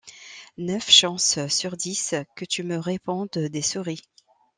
[0.57, 4.01] neuf chances sur dix que tu me répondes «Des souris!